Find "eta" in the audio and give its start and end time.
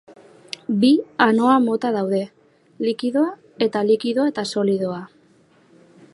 3.69-3.87, 4.35-4.49